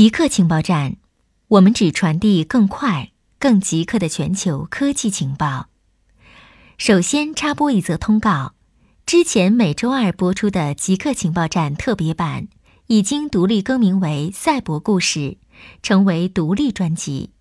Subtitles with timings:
[0.00, 0.96] 极客情报站，
[1.46, 5.68] 我们只传递更快、更极客的全球科技情报。
[6.78, 8.54] 首先插播一则通告：
[9.04, 12.48] 之前每周二播出的《极客情报站》特别版
[12.86, 15.18] 已经独立更名为《赛博故事》，
[15.82, 17.32] 成为独立专辑。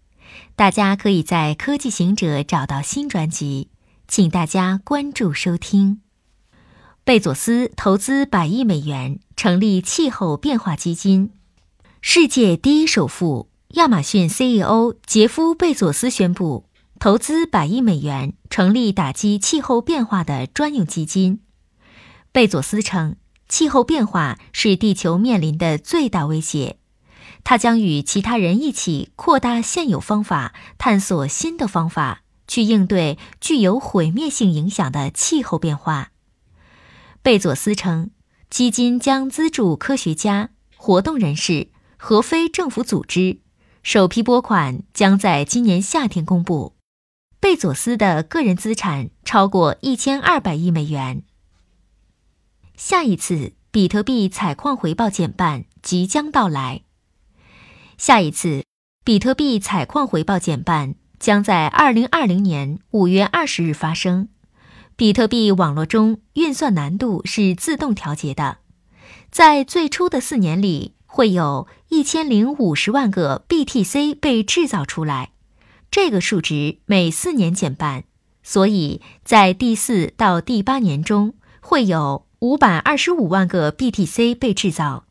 [0.57, 3.69] 大家可以在科技行者找到新专辑，
[4.09, 6.01] 请大家关注收听。
[7.05, 11.31] 贝佐斯投资百亿美元成立气候变化基金。
[12.01, 16.65] 世界第一首富亚马逊 CEO 杰夫·贝佐斯宣布
[16.97, 21.41] 投资百亿美元成立打击气候变化的专用基金。
[22.31, 23.17] 贝佐斯称，
[23.49, 26.77] 气候变化是地球面临的最大威胁，
[27.43, 36.11] 他将与其他人一起扩大现有方法，探索新的方法去应对具有毁灭性影响的气候变化。
[37.21, 38.11] 贝佐斯称，
[38.49, 41.67] 基金将资助科学家、活动人士。
[41.99, 43.41] 和非政府组织
[43.83, 46.75] 首批拨款将在今年夏天公布。
[47.41, 51.23] 贝佐斯的个人资产超过一千二百亿美元。
[52.75, 56.83] 下一次比特币采矿回报减半即将到来。
[57.97, 58.63] 下一次
[59.03, 64.29] 比特币采矿回报减半将在二零二零年五月二十日发生。
[64.95, 68.57] 比特币网络中运算难度是自动调节的，
[69.31, 70.95] 在最初的四年里。
[71.11, 75.31] 会有一千零五十万个 BTC 被制造出来，
[75.89, 78.03] 这个数值每四年减半，
[78.43, 85.05] 所以在第四到第八年中会有五百二十五万个 BTC 被制造，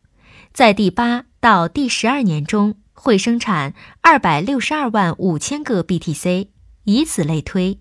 [0.54, 6.48] 在第八到第十二年中会生产二百六十二万五千个 BTC，
[6.84, 7.80] 以此类推，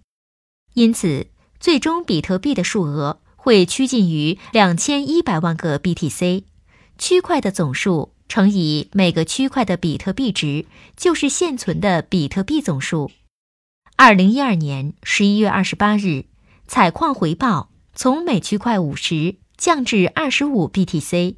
[0.73, 1.27] 因此
[1.59, 6.45] 最终比特币的数额会趋近于两千一百万个 BTC。
[6.97, 13.11] 区块的总数乘以每个区块的比特币值，就是现存的比特币总数。
[13.95, 16.25] 二零一二年十一月二十八日，
[16.67, 21.35] 采矿回报从每区块五十降至二十五 BTC。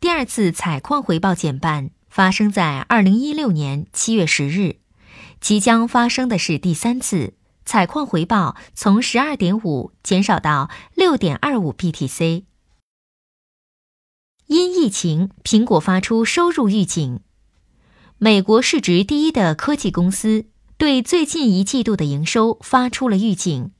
[0.00, 4.76] 第二次采矿回报减半发生在二零一六年七月十日，
[5.40, 7.34] 即将发生的是第三次
[7.64, 12.47] 采矿回报从十二点五减少到六点二五 BTC。
[14.78, 17.20] 疫情，苹果发出收入预警。
[18.18, 20.46] 美国市值第一的科技公司
[20.76, 23.72] 对最近一季度的营收发出了预警。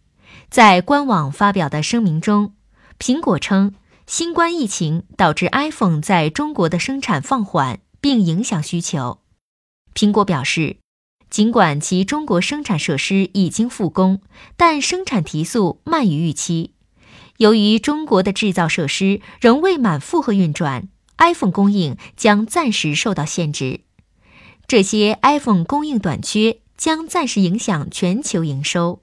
[0.50, 2.54] 在官网发表的声明中，
[2.98, 3.75] 苹果称，
[4.06, 9.20] 新冠疫情导致 iPhone 在中国的生产放缓，并影响需求。
[9.94, 10.78] 苹果表示，
[11.30, 14.20] 尽管其中国生产设施已经复工，
[14.56, 16.75] 但生产提速慢于预期。
[17.38, 20.88] 由于中国的制造设施仍未满负荷运转
[21.19, 23.81] ，iPhone 供应将暂时受到限制。
[24.66, 29.00] 这些 iPhone 供应短缺将暂时影响全球营收。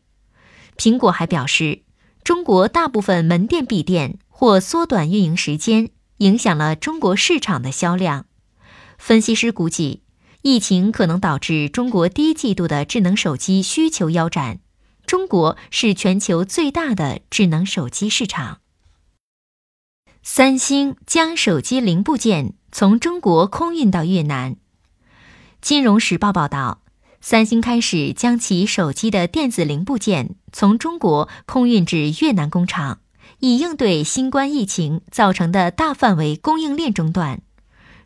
[0.77, 1.83] 苹果还表示，
[2.23, 8.25] 中国大部分门店闭店或缩短运营时间，影响了中国市场的销量。
[8.97, 10.03] 分析师估计，
[10.41, 14.59] 疫情可能导致中国第一季度的智能手机需求腰斩。
[15.05, 18.59] 中国是全球最大的智能手机市场。
[20.21, 24.55] 三星将手机零部件从中国空运到越南。
[25.61, 26.81] 金融时报报道，
[27.21, 33.01] 三星开始将其手机的电子零部件从中国空运至越南工厂，
[33.39, 37.41] 以应对新冠疫情造成的大范围供应链中断。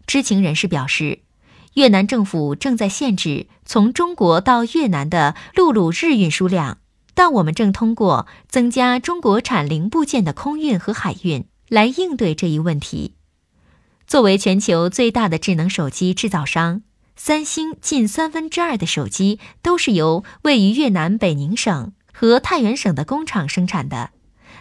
[0.06, 1.20] 知情人士表示，
[1.76, 6.80] 越南政府正在限制从中国到越南的陆路日运输量。
[7.20, 13.16] 但我们正通过增加中国产零部件的空运和海运来应对这一问题。
[14.08, 16.82] 作为全球最大的智能手机制造商，
[17.18, 24.12] 三星近三分之二的手机都是由位于越南北宁省和太原省的工厂生产的。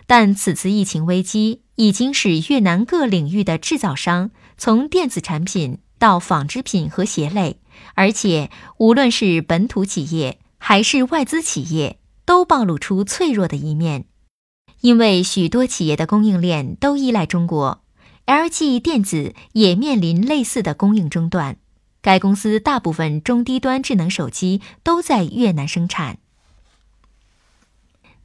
[0.08, 7.60] 但此次疫情危机已经使越南各领域的制造商，从电子产品到纺织品和鞋类，
[7.94, 12.00] 而且无论是本土企业还是外资企业。
[12.28, 14.04] 都暴露出脆弱的一面，
[14.82, 17.82] 因为许多企业的供应链都依赖中国。
[18.26, 21.56] LG 电子也面临类似的供应中断。
[22.02, 26.18] 该公司大部分中低端智能手机都在越南生产。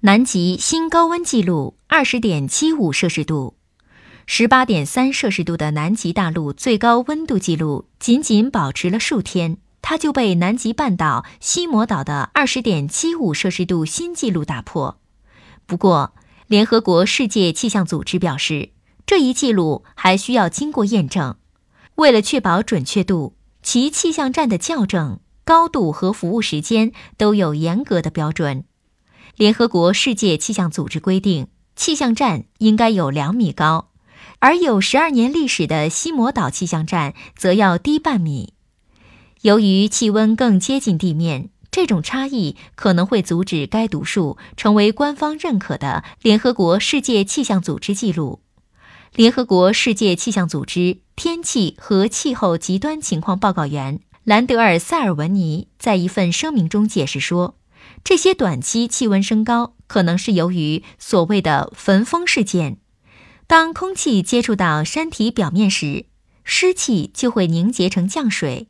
[0.02, 3.56] 南极新高温记录二十点七五摄氏度，
[4.26, 9.60] 十八点三摄氏度的南极大陆最高温度记录仅仅保持了数天。
[9.84, 14.98] 它就被南极半岛西摩岛的二十点七五摄氏度新纪录打破。
[15.68, 16.14] 不过，
[16.48, 18.70] 联合国世界气象组织表示，
[19.06, 21.36] 这一记录还需要经过验证。
[21.96, 28.64] 为了确保准确度，其气象站的校正、高度和服务时间都有严格的标准。
[29.36, 33.90] 联合国世界气象组织规定，气象站应该有两米高，
[34.40, 38.54] 而有十二年历史的西摩岛气象站则要低半米。
[39.44, 48.40] 由于气温更接近地面，这种差异可能会阻止该读数成为官方认可的联合国世界气象组织记录。
[49.14, 57.58] 联合国世界气象组织天气和气候极端情况报告员兰德尔·塞尔文尼在一份声明中解释说。
[58.06, 62.78] 这些短期气温升高可能是由于所谓的焚风事件。
[63.46, 66.06] 当空气接触到山体表面时，
[66.46, 68.70] 湿气就会凝结成降水，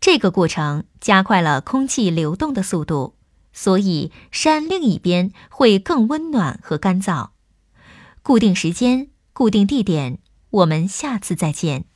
[0.00, 3.14] 这个过程加快了空气流动的速度，
[3.52, 7.30] 所以山另一边会更温暖和干燥。
[8.22, 10.18] 固定时间，固定地点，
[10.50, 11.86] 我们下次再见。